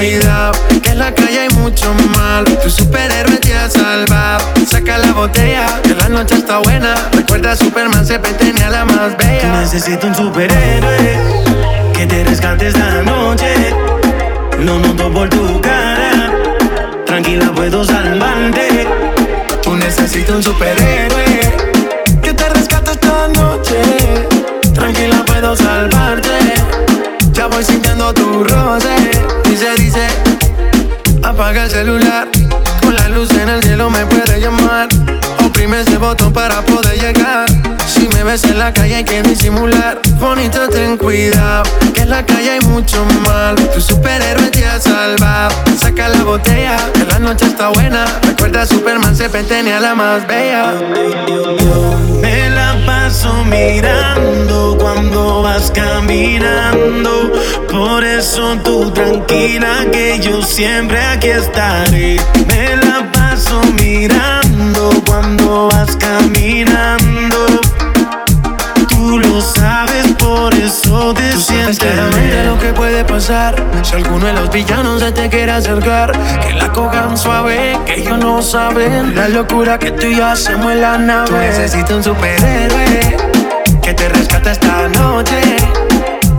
Que 0.81 0.89
en 0.89 0.97
la 0.97 1.13
calle 1.13 1.41
hay 1.41 1.49
mucho 1.49 1.93
mal. 2.17 2.43
Tu 2.63 2.71
superhéroe 2.71 3.37
te 3.37 3.53
ha 3.53 3.69
salvado. 3.69 4.51
Saca 4.65 4.97
la 4.97 5.11
botella, 5.11 5.79
que 5.83 5.93
la 5.93 6.09
noche 6.09 6.37
está 6.37 6.57
buena. 6.57 6.95
Recuerda 7.13 7.51
a 7.51 7.55
Superman, 7.55 8.03
se 8.03 8.17
tenía 8.17 8.71
la 8.71 8.83
más 8.83 9.15
bella. 9.15 9.41
Tú 9.41 9.47
necesito 9.59 10.07
un 10.07 10.15
superhéroe 10.15 11.84
que 11.95 12.05
te 12.05 12.23
rescate 12.23 12.67
esta 12.67 13.01
noche. 13.03 13.53
Lo 14.59 14.79
noto 14.79 15.11
por 15.11 15.29
tu 15.29 15.61
cara. 15.61 16.31
Tranquila, 17.05 17.51
puedo 17.53 17.83
salvarte. 17.83 18.87
Tú 19.63 19.75
necesitas 19.75 20.35
un 20.35 20.43
superhéroe 20.43 21.39
que 22.21 22.33
te 22.33 22.49
rescate 22.49 22.91
esta 22.91 23.27
noche. 23.29 23.81
Tranquila, 24.73 25.23
puedo 25.25 25.55
salvarte. 25.55 26.53
Ya 27.31 27.47
voy 27.47 27.63
sintiendo 27.63 28.13
tu 28.13 28.43
roce. 28.43 28.95
Dice, 29.45 29.75
dice, 29.77 30.07
apaga 31.23 31.63
el 31.63 31.69
celular. 31.69 32.27
Con 32.81 32.95
la 32.95 33.07
luz 33.09 33.31
en 33.31 33.49
el 33.49 33.63
cielo 33.63 33.89
me 33.89 34.05
puede 34.05 34.39
llamar. 34.41 34.89
Oprime 35.55 35.79
ese 35.79 35.97
botón 35.97 36.33
para 36.33 36.61
poder 36.63 36.99
llegar. 36.99 37.45
Si 37.87 38.09
me 38.09 38.25
ves 38.25 38.43
en 38.43 38.59
la 38.59 38.73
calle 38.73 38.95
hay 38.95 39.05
que 39.05 39.23
disimular. 39.23 40.01
Bonito, 40.19 40.67
ten 40.67 40.97
cuidado. 40.97 41.63
Que 41.93 42.01
en 42.01 42.09
la 42.09 42.25
calle 42.25 42.51
hay 42.51 42.59
mucho 42.59 43.05
mal. 43.25 43.55
Tu 43.73 43.79
superhéroe 43.79 44.49
te 44.49 44.65
ha 44.67 44.81
salvado. 44.81 45.55
Saca 45.79 46.09
la 46.09 46.25
botella, 46.25 46.75
que 46.93 47.05
la 47.05 47.19
noche 47.19 47.45
está 47.45 47.69
buena. 47.69 48.03
Recuerda 48.23 48.63
a 48.63 48.65
Superman, 48.65 49.15
se 49.15 49.29
tenía 49.29 49.79
la 49.79 49.95
más 49.95 50.27
bella. 50.27 50.73
Me 52.19 52.49
la 52.49 52.75
paso 52.85 53.33
mirando 53.45 54.77
cuando 54.77 55.41
vas 55.41 55.71
caminando. 55.71 57.31
Por 57.71 58.03
eso 58.03 58.57
tú 58.61 58.91
tranquila 58.91 59.85
que 59.89 60.19
yo 60.19 60.41
siempre 60.41 61.01
aquí 61.01 61.29
estaré. 61.29 62.19
Me 62.45 62.75
la 62.75 63.09
paso 63.13 63.61
mirando 63.79 64.44
cuando 65.37 65.67
vas 65.67 65.95
caminando. 65.97 67.45
Tú 68.89 69.19
lo 69.19 69.41
sabes, 69.41 70.07
por 70.17 70.53
eso 70.53 71.13
te 71.13 71.31
sientes 71.33 71.79
claramente 71.79 72.43
lo 72.45 72.59
que 72.59 72.73
puede 72.73 73.03
pasar. 73.03 73.55
Si 73.83 73.95
alguno 73.95 74.25
de 74.25 74.33
los 74.33 74.49
villanos 74.51 75.01
se 75.01 75.11
te 75.11 75.29
quiere 75.29 75.51
acercar. 75.51 76.11
Que 76.41 76.53
la 76.53 76.71
cojan 76.71 77.17
suave, 77.17 77.77
que 77.85 78.01
ellos 78.01 78.17
no 78.17 78.41
saben. 78.41 79.15
La 79.15 79.27
locura 79.29 79.77
que 79.77 79.91
tú 79.91 80.07
y 80.07 80.17
yo 80.17 80.25
hacemos 80.25 80.71
en 80.71 80.81
la 80.81 80.97
nave. 80.97 81.27
Tú 81.27 81.37
necesitas 81.37 81.91
un 81.91 82.03
superhéroe 82.03 83.17
Que 83.81 83.93
te 83.93 84.09
rescate 84.09 84.51
esta 84.51 84.87
noche. 84.89 85.57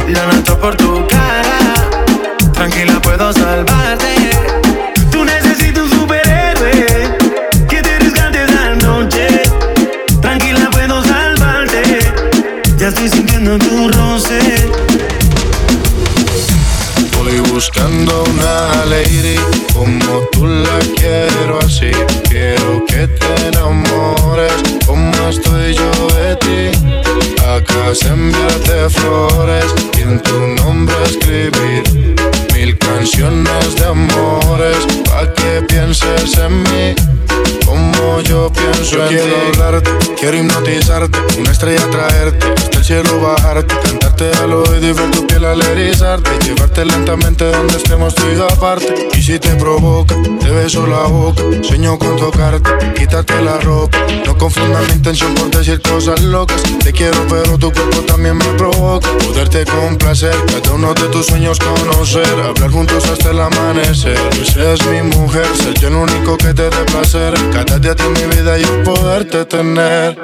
Lo 0.08 0.26
noto 0.32 0.58
por 0.58 0.76
tu 0.76 1.06
cara. 1.06 1.74
Tranquila 2.52 3.00
puedo 3.00 3.32
salvarte 3.32 4.05
se 27.94 28.08
enviarte 28.08 28.90
flores 28.90 29.66
y 29.96 30.00
en 30.02 30.20
tu 30.20 30.38
nombre 30.62 30.94
escribir 31.04 32.16
mil 32.52 32.76
canciones 32.78 33.76
de 33.76 33.84
amores 33.86 34.86
pa' 35.04 35.32
que 35.34 35.62
pienses 35.68 36.36
en 36.36 36.62
mí. 36.64 37.25
Como 37.64 38.20
yo 38.20 38.50
pienso 38.52 39.02
en 39.02 39.08
quiero 39.08 39.24
ti. 39.24 39.60
hablarte, 39.60 39.90
quiero 40.18 40.36
hipnotizarte, 40.38 41.18
una 41.38 41.50
estrella 41.50 41.90
traerte, 41.90 42.46
hasta 42.56 42.78
el 42.78 42.84
cielo 42.84 43.20
bajarte, 43.20 43.74
cantarte 43.82 44.30
al 44.42 44.52
oído 44.52 44.88
y 44.88 44.92
ver 44.92 45.10
tu 45.10 45.26
piel 45.26 45.44
al 45.44 45.60
erizarte, 45.62 46.30
llevarte 46.44 46.84
lentamente 46.84 47.44
donde 47.44 47.76
estemos 47.76 48.14
tú 48.14 48.22
y 48.32 48.36
yo 48.36 48.46
aparte. 48.46 49.08
Y 49.14 49.22
si 49.22 49.38
te 49.38 49.50
provoca, 49.56 50.14
te 50.40 50.50
beso 50.50 50.86
la 50.86 51.02
boca, 51.08 51.42
sueño 51.62 51.98
con 51.98 52.16
tocarte, 52.16 52.70
quítate 52.94 53.42
la 53.42 53.58
ropa. 53.58 53.98
No 54.24 54.36
confundas 54.38 54.86
mi 54.88 54.94
intención 54.94 55.34
por 55.34 55.50
decir 55.50 55.80
cosas 55.82 56.20
locas. 56.22 56.62
Te 56.82 56.92
quiero, 56.92 57.18
pero 57.28 57.58
tu 57.58 57.72
cuerpo 57.72 58.00
también 58.02 58.36
me 58.36 58.44
provoca. 58.56 59.08
Poderte 59.18 59.64
complacer, 59.64 60.34
cada 60.46 60.72
uno 60.74 60.94
de 60.94 61.08
tus 61.08 61.26
sueños 61.26 61.58
conocer, 61.58 62.28
hablar 62.40 62.70
juntos 62.70 63.04
hasta 63.06 63.30
el 63.30 63.40
amanecer. 63.40 64.18
Tú 64.30 64.44
seas 64.44 64.84
mi 64.86 65.02
mujer, 65.02 65.46
ser 65.56 65.74
yo 65.74 65.88
el 65.88 65.94
único 65.94 66.36
que 66.36 66.54
te 66.54 66.70
dé 66.70 66.84
placer. 66.86 67.25
Cada 67.34 67.78
día 67.80 67.94
de 67.94 68.08
mi 68.08 68.36
vida 68.36 68.56
yo 68.56 68.84
poderte 68.84 69.44
tener. 69.46 70.16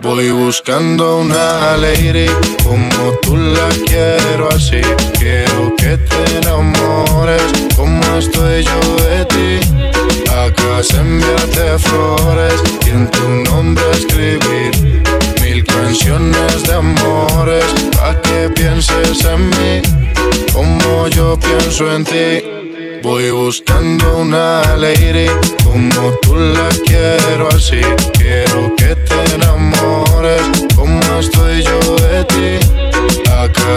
Voy 0.00 0.30
buscando 0.30 1.18
una 1.18 1.76
lady 1.76 2.26
como 2.64 3.12
tú 3.22 3.36
la 3.36 3.68
quiero 3.86 4.48
así. 4.48 4.80
Quiero 5.18 5.76
que 5.76 5.96
te 5.98 6.38
enamores 6.38 7.42
como 7.76 8.02
estoy 8.18 8.64
yo 8.64 8.80
de 9.04 9.24
ti. 9.26 9.60
Acá 10.30 10.82
se 10.82 10.96
enviarte 10.96 11.78
flores 11.78 12.60
y 12.86 12.90
en 12.90 13.08
tu 13.12 13.28
nombre 13.28 13.84
escribir 13.92 15.02
mil 15.40 15.64
canciones 15.64 16.64
de 16.64 16.74
amores 16.74 17.66
pa' 17.92 18.20
que 18.20 18.48
pienses 18.50 19.24
en 19.24 19.48
mí 19.50 19.82
como 20.52 21.06
yo 21.06 21.38
pienso 21.38 21.94
en 21.94 22.04
ti. 22.04 22.61
Voy 23.02 23.32
buscando 23.32 24.18
una 24.18 24.76
lady 24.76 25.26
como 25.64 26.12
tú 26.22 26.36
la 26.36 26.68
quiero 26.86 27.48
así. 27.48 27.80
Quiero 28.12 28.74
que 28.76 28.94
te 28.94 29.34
enamores 29.34 30.42
como 30.76 31.00
estoy 31.18 31.64
yo 31.64 31.96
de 31.96 32.24
ti. 32.24 32.61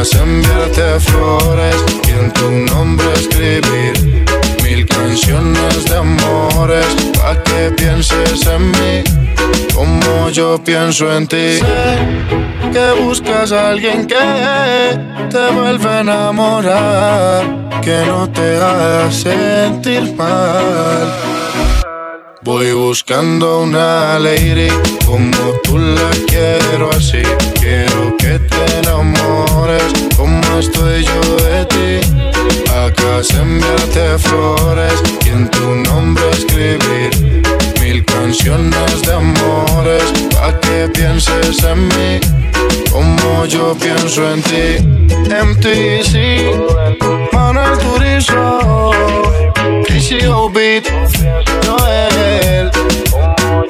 Se 0.04 0.18
enviarte 0.22 1.00
flores 1.00 1.76
y 2.08 2.12
en 2.12 2.32
tu 2.34 2.52
nombre 2.52 3.06
escribir 3.14 4.26
mil 4.64 4.86
canciones 4.86 5.86
de 5.86 5.98
amores 5.98 6.86
pa' 7.14 7.42
que 7.44 7.72
pienses 7.72 8.46
en 8.46 8.72
mí 8.72 9.04
como 9.74 10.30
yo 10.30 10.64
pienso 10.64 11.12
en 11.16 11.28
ti. 11.28 11.60
Sé 11.60 11.98
que 12.72 13.02
buscas 13.02 13.52
a 13.52 13.70
alguien 13.70 14.08
que 14.08 14.16
te 15.30 15.52
vuelva 15.52 15.98
a 15.98 16.02
enamorar, 16.02 17.82
que 17.82 18.06
no 18.06 18.30
te 18.30 18.58
haga 18.58 19.12
sentir 19.12 20.14
mal. 20.16 21.14
Voy 22.46 22.74
buscando 22.74 23.62
una 23.62 24.20
lady 24.20 24.68
como 25.04 25.52
tú 25.64 25.80
la 25.80 26.12
quiero 26.28 26.92
así. 26.92 27.24
Quiero 27.60 28.16
que 28.18 28.38
te 28.38 28.78
enamores 28.78 29.92
como 30.16 30.60
estoy 30.60 31.04
yo 31.04 31.22
de 31.44 31.66
ti. 31.66 32.24
Acá 32.72 33.24
se 33.24 33.42
enviarte 33.42 34.20
flores 34.20 34.94
y 35.26 35.30
en 35.30 35.50
tu 35.50 35.76
nombre 35.90 36.24
escribir 36.34 37.42
mil 37.82 38.06
canciones 38.06 39.02
de 39.02 39.14
amores 39.14 40.04
pa' 40.36 40.54
que 40.60 40.88
pienses 40.94 41.64
en 41.64 41.88
mí 41.88 42.20
como 42.92 43.46
yo 43.46 43.76
pienso 43.76 44.22
en 44.32 44.44
ti. 44.44 44.86
MTC, 45.26 46.14
Manuel 47.34 47.78
Turizo, 47.80 48.92
Shigo 50.08 50.50
Beat, 50.54 50.88
Noel, 51.66 52.70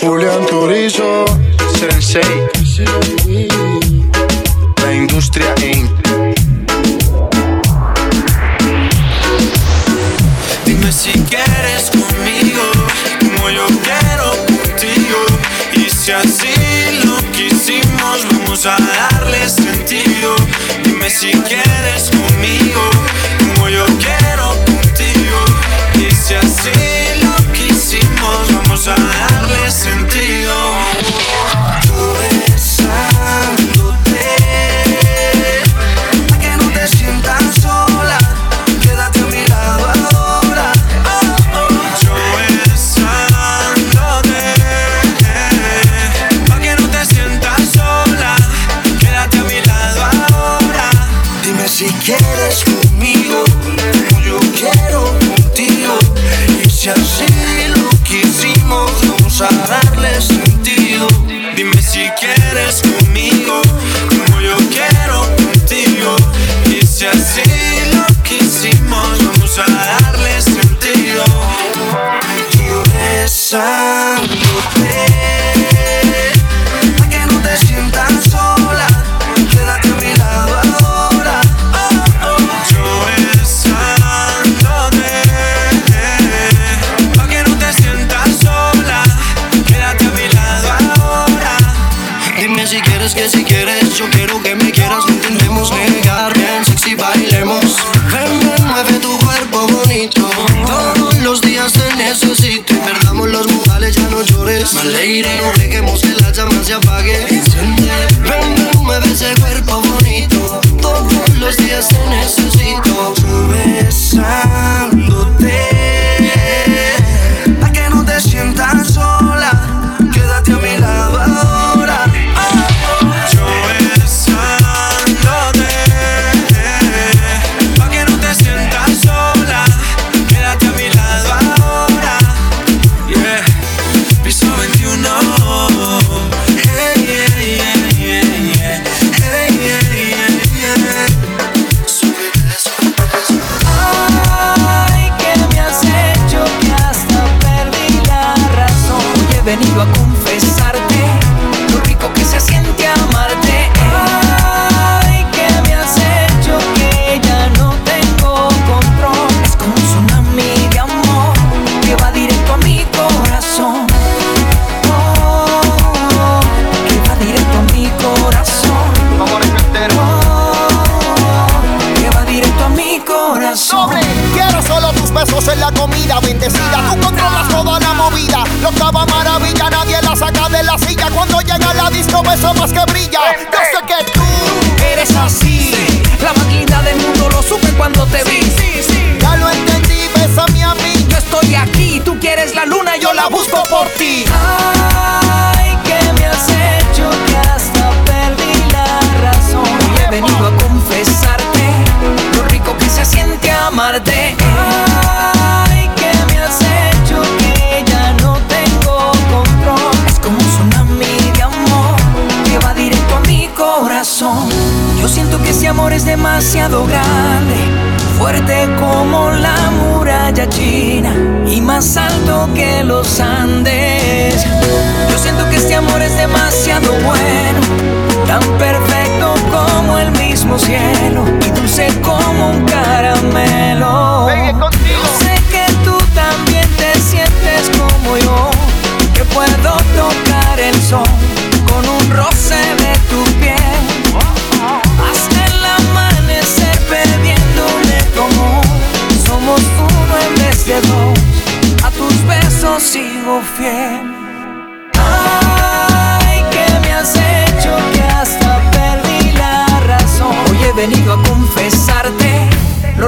Julián 0.02 0.46
Turizo, 0.48 1.24
Sensei, 1.80 2.22
La 4.84 4.94
Industria 4.94 5.56
Inc. 5.62 5.90
Dime 10.66 10.92
si 10.92 11.14
quieres 11.30 11.90
conmigo, 11.92 12.64
como 13.20 13.50
yo 13.50 13.66
quiero 13.82 14.32
contigo, 14.46 15.26
y 15.72 15.90
si 15.90 16.12
así 16.12 16.54
lo 17.06 17.16
quisimos, 17.32 18.28
vamos 18.30 18.66
a 18.66 18.76
darle 18.76 19.48
sentido. 19.48 20.36
Dime 20.84 21.10
si 21.10 21.32
quieres 21.32 22.10
conmigo, 22.10 22.90
como 23.56 23.70
yo 23.70 23.86
quiero 23.86 24.50
contigo 24.50 24.85
si 26.26 26.34
así 26.34 26.71
lo 27.21 27.53
quisimos, 27.53 28.51
vamos 28.51 28.88
a 28.88 28.95
darle 28.95 29.69
sentido. 29.69 30.55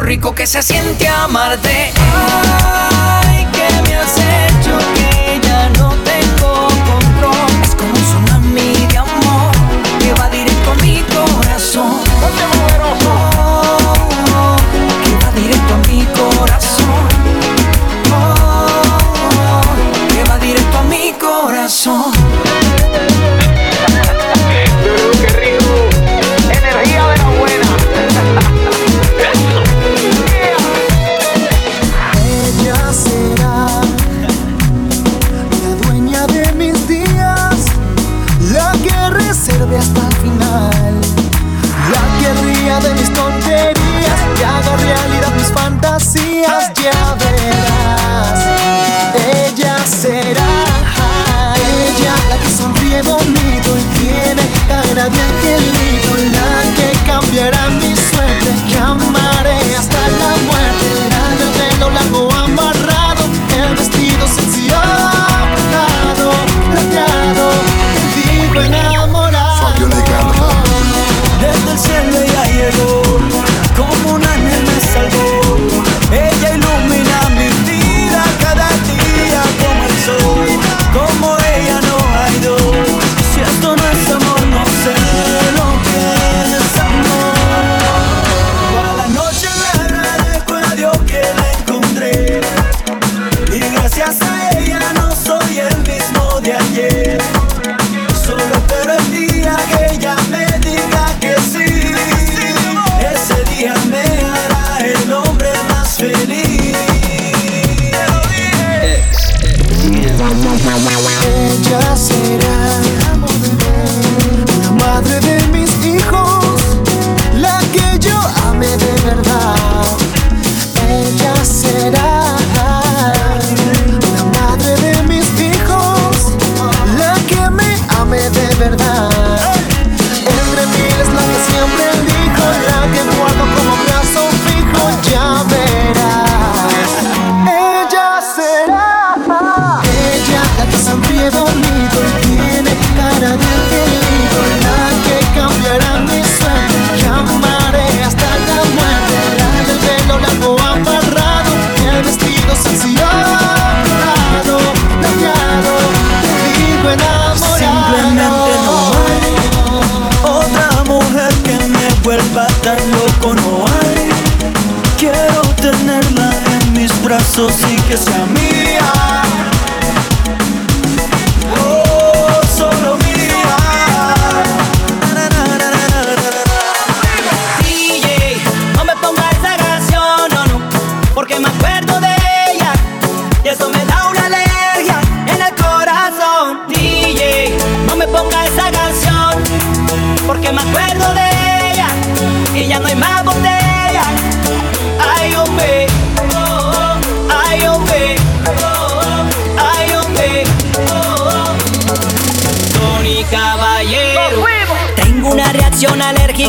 rico 0.07 0.33
que 0.33 0.47
se 0.47 0.63
siente 0.63 1.05
amarte. 1.05 1.91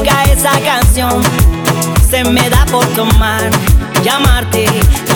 Esa 0.07 0.53
canción. 0.61 1.23
Se 2.09 2.23
me 2.25 2.49
da 2.49 2.65
por 2.67 2.87
tomar, 2.89 3.51
llamarte 4.05 4.67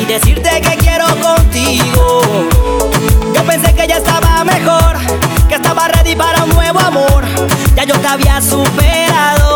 y 0.01 0.05
decirte 0.05 0.61
que 0.61 0.77
quiero 0.77 1.07
contigo. 1.21 2.23
Yo 3.35 3.45
pensé 3.45 3.75
que 3.75 3.87
ya 3.87 3.99
estaba 3.99 4.45
mejor, 4.45 4.97
que 5.49 5.55
estaba 5.55 5.89
ready 5.89 6.17
para 6.17 6.45
un 6.45 6.51
nuevo 6.51 6.81
amor. 6.81 7.25
Ya 7.77 7.85
yo 7.85 7.99
te 8.01 8.09
había 8.09 8.41
superado, 8.41 9.52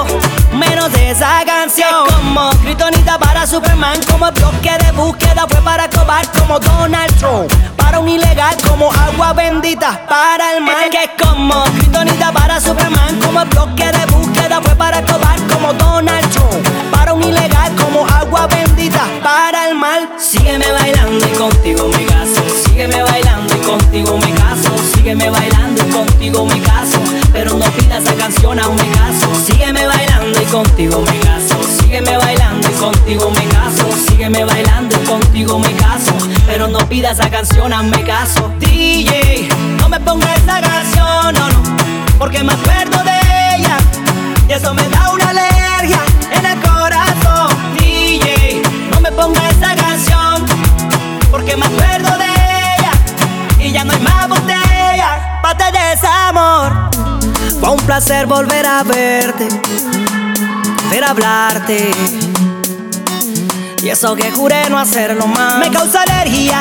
esa 1.16 1.44
canción. 1.46 2.06
Como 2.14 2.50
Kryptonita 2.60 3.18
para 3.18 3.46
Superman, 3.46 3.98
como 4.10 4.30
bloque 4.32 4.70
de 4.84 4.92
búsqueda 4.92 5.46
fue 5.48 5.62
para 5.62 5.88
cobar 5.88 6.26
como 6.32 6.60
Donald 6.60 7.14
Trump. 7.18 7.50
Para 7.76 8.00
un 8.00 8.08
ilegal 8.08 8.54
como 8.68 8.92
agua 8.92 9.32
bendita 9.32 9.98
para 10.06 10.52
el 10.56 10.62
mal. 10.62 10.90
Que 10.90 11.10
como 11.22 11.64
Kryptonita 11.76 12.32
para 12.32 12.60
Superman, 12.60 13.18
como 13.20 13.44
bloque 13.46 13.90
de 13.92 14.06
búsqueda 14.06 14.60
fue 14.60 14.74
para 14.74 15.02
cobar 15.02 15.38
como 15.50 15.72
Donald 15.72 16.30
Trump. 16.32 16.68
Para 16.90 17.14
un 17.14 17.22
ilegal 17.22 17.74
como 17.76 18.06
agua 18.06 18.46
bendita 18.46 19.02
para 19.22 19.70
el 19.70 19.74
mal. 19.74 20.10
Sígueme 20.18 20.70
bailando 20.70 21.26
y 21.26 21.30
contigo 21.30 21.88
me 21.88 22.04
caso. 22.04 22.42
Sígueme 22.64 23.02
bailando 23.02 23.56
y 23.56 23.58
contigo 23.60 24.18
me 24.18 24.34
caso. 24.34 24.75
Sígueme 25.06 25.30
bailando 25.30 25.86
y 25.86 25.92
contigo 25.92 26.46
me 26.46 26.60
caso. 26.62 26.98
Pero 27.32 27.54
no 27.54 27.64
pidas 27.66 28.02
esa 28.02 28.12
canción 28.16 28.58
a 28.58 28.66
un 28.66 28.74
me 28.74 28.90
caso. 28.90 29.32
Sígueme 29.36 29.86
bailando 29.86 30.42
y 30.42 30.44
contigo 30.46 31.00
me 31.00 31.16
caso. 31.20 31.62
Sígueme 31.78 32.16
bailando 32.16 32.68
y 32.68 32.72
contigo 32.72 33.30
me 33.30 33.44
caso. 33.44 33.86
Sígueme 34.08 34.44
bailando 34.44 35.00
y 35.00 35.06
contigo 35.06 35.60
me 35.60 35.72
caso. 35.74 36.12
Pero 36.48 36.66
no 36.66 36.80
pidas 36.88 37.20
esa 37.20 37.30
canción 37.30 37.72
a 37.72 37.82
un 37.82 37.90
me 37.90 38.02
caso. 38.02 38.50
DJ, 38.58 39.48
no 39.78 39.88
me 39.88 40.00
pongas 40.00 40.38
esa 40.38 40.60
canción, 40.60 41.34
no, 41.36 41.50
no. 41.50 41.76
Porque 42.18 42.42
me 42.42 42.54
acuerdo 42.54 42.98
de 43.04 43.58
ella. 43.58 43.78
Y 44.48 44.54
eso 44.54 44.74
me 44.74 44.88
da 44.88 45.12
una 45.12 45.30
alergia 45.30 46.00
en 46.32 46.46
el 46.46 46.60
corazón. 46.62 47.56
DJ, 47.78 48.60
no 48.90 49.00
me 49.00 49.12
pongas 49.12 49.52
esa 49.52 49.72
canción. 49.76 50.44
Porque 51.30 51.56
me 51.56 51.66
acuerdo 51.66 52.10
de 52.18 52.24
ella. 52.24 52.90
Y 53.60 53.70
ya 53.70 53.84
no 53.84 53.92
hay 53.92 54.00
más 54.00 54.28
botella. 54.28 54.65
De 55.58 55.78
desamor. 55.90 56.90
Fue 57.60 57.70
un 57.70 57.78
placer 57.78 58.26
volver 58.26 58.66
a 58.66 58.82
verte. 58.82 59.48
Ver 60.90 61.04
hablarte. 61.04 61.90
Y 63.82 63.88
eso 63.88 64.16
que 64.16 64.32
juré 64.32 64.68
no 64.68 64.78
hacerlo 64.78 65.28
más 65.28 65.58
Me 65.58 65.70
causa 65.70 66.02
alergia 66.02 66.58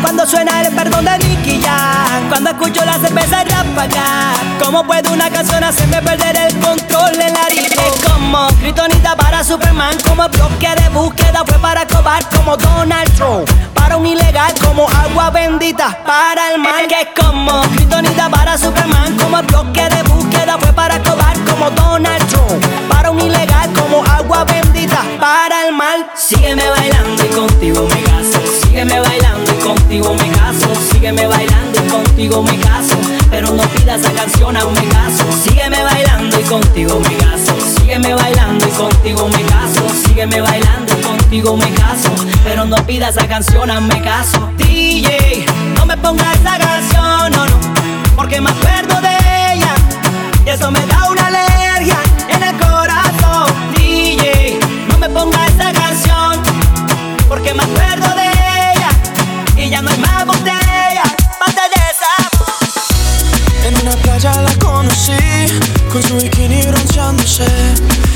Cuando 0.00 0.24
suena 0.26 0.62
el 0.62 0.74
perdón 0.74 1.04
de 1.04 1.18
Nicky 1.18 1.60
Jam 1.60 2.30
Cuando 2.30 2.48
escucho 2.48 2.82
la 2.86 2.98
cerveza 2.98 3.44
ráfaga 3.44 4.32
¿Cómo 4.58 4.82
puede 4.86 5.06
una 5.10 5.28
canción 5.28 5.62
hacerme 5.62 6.00
perder 6.00 6.34
el 6.34 6.58
control 6.60 7.12
en 7.20 7.34
la 7.34 7.48
Es 7.48 8.10
como 8.10 8.46
Kryptonita 8.58 9.14
para 9.16 9.44
Superman 9.44 9.98
Como 10.08 10.26
bloque 10.30 10.68
de 10.74 10.88
búsqueda 10.88 11.44
fue 11.46 11.58
para 11.58 11.86
cobar 11.86 12.26
como 12.30 12.56
Donald 12.56 13.12
Trump 13.16 13.50
un 13.96 14.06
ilegal 14.06 14.52
como 14.64 14.88
agua 14.88 15.30
bendita 15.30 15.98
para 16.04 16.52
el 16.52 16.60
mal 16.60 16.86
Que 16.86 17.02
es 17.02 17.08
como 17.20 17.62
Kryptonita 17.62 18.28
para 18.30 18.56
Superman 18.56 19.16
Como 19.16 19.42
bloque 19.42 19.88
de 19.88 20.02
búsqueda 20.04 20.58
fue 20.58 20.72
para 20.72 21.02
cobar 21.02 21.36
como 21.44 21.70
Donald 21.70 22.26
Trump. 22.28 22.64
Para 22.88 23.10
un 23.10 23.20
ilegal 23.20 23.70
como 23.72 24.04
agua 24.04 24.44
bendita 24.44 25.02
para 25.20 25.66
el 25.66 25.74
mal 25.74 26.06
Sígueme 26.14 26.68
bailando 26.68 27.24
y 27.24 27.28
contigo 27.28 27.86
me 27.88 28.02
caso 28.02 28.40
Sígueme 28.62 29.00
bailando 29.00 29.52
y 29.52 29.62
contigo 29.62 30.14
me 30.14 30.30
caso 30.30 30.74
Sígueme 30.90 31.26
bailando 31.26 31.84
y 31.84 31.90
contigo 31.90 32.42
me 32.42 32.58
caso 32.58 32.96
Pero 33.30 33.50
no 33.52 33.62
pidas 33.62 34.00
esa 34.00 34.12
canción 34.12 34.56
a 34.56 34.64
un 34.64 34.74
me 34.74 34.88
caso. 34.88 35.24
Sígueme 35.42 35.82
bailando 35.82 36.40
y 36.40 36.42
contigo 36.44 37.00
me 37.00 37.16
caso 37.16 37.54
Sígueme 37.76 38.14
bailando 38.14 38.66
y 38.66 38.70
contigo 38.70 39.28
me 39.28 39.42
caso 39.42 39.88
Sígueme 40.06 40.40
bailando 40.40 41.01
contigo 41.32 41.56
me 41.56 41.70
caso 41.72 42.10
Pero 42.44 42.66
no 42.66 42.76
pidas 42.86 43.16
esa 43.16 43.26
canción 43.26 43.70
a 43.70 43.78
un 43.78 43.86
me 43.86 44.02
caso 44.02 44.50
DJ, 44.58 45.46
no 45.76 45.86
me 45.86 45.96
pongas 45.96 46.36
esa 46.36 46.58
canción, 46.58 47.32
no, 47.32 47.46
no 47.46 47.58
Porque 48.14 48.38
me 48.38 48.50
acuerdo 48.50 49.00
de 49.00 49.54
ella 49.54 49.74
Y 50.44 50.50
eso 50.50 50.70
me 50.70 50.84
da 50.86 51.08
una 51.10 51.26
alergia 51.28 51.96
en 52.28 52.42
el 52.42 52.56
corazón. 52.58 53.46
DJ, 53.74 54.58
no 54.90 54.98
me 54.98 55.08
pongas 55.08 55.48
esa 55.52 55.72
canción 55.72 56.42
Porque 57.28 57.54
me 57.54 57.62
acuerdo 57.62 58.08
de 58.14 58.28
ella 58.74 58.90
Y 59.56 59.70
ya 59.70 59.80
no 59.80 59.90
hay 59.90 59.98
más 59.98 60.26
botella 60.26 61.04
Pate 61.38 61.62
de 61.72 61.80
desamor 61.88 62.58
En 63.64 63.86
una 63.86 63.96
playa 64.02 64.34
la 64.42 64.54
conocí 64.56 65.12
con 65.90 66.02
su 66.02 66.16
bikini 66.16 66.62
bronceándose. 66.62 67.44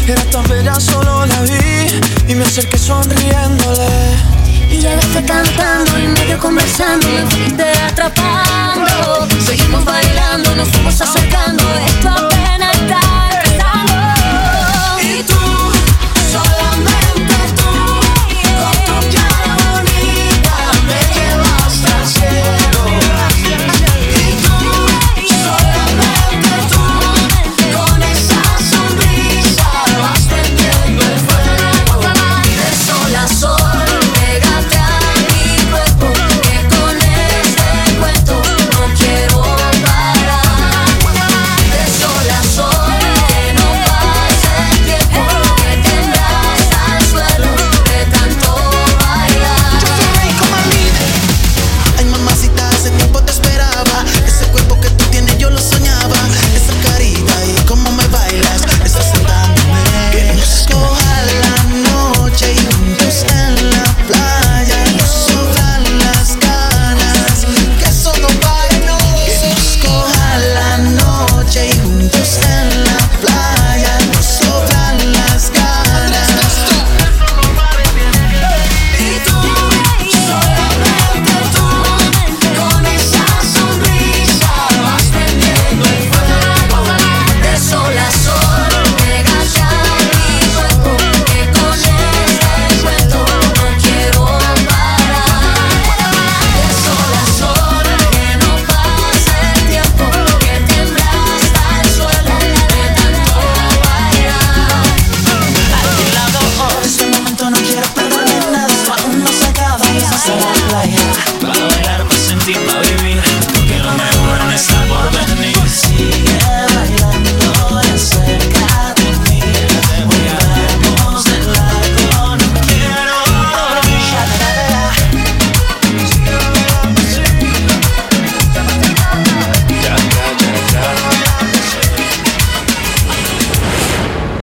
Era 0.08 0.22
tan 0.30 0.44
bella, 0.46 0.78
solo 0.78 1.26
la 1.26 1.40
vi 1.42 2.00
y 2.28 2.34
me 2.36 2.44
acerqué 2.44 2.78
sonriéndole. 2.78 3.88
Y 4.70 4.76
llegaste 4.76 5.24
cantando 5.24 5.98
y 5.98 6.06
medio 6.06 6.38
conversando, 6.38 7.08
me 7.08 7.26
fuiste 7.26 7.64
atrapando. 7.88 9.26
Seguimos 9.44 9.84
bailando, 9.84 10.54
nos 10.54 10.68
fuimos 10.68 11.00
acercando, 11.00 11.64
esto 11.86 12.08
apenas 12.08 12.55